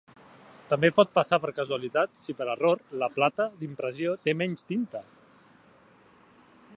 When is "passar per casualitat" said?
1.17-2.15